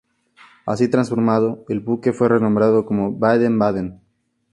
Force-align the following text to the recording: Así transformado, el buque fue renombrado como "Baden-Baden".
Así 0.65 0.87
transformado, 0.87 1.63
el 1.69 1.79
buque 1.79 2.11
fue 2.11 2.27
renombrado 2.27 2.87
como 2.87 3.13
"Baden-Baden". 3.19 4.01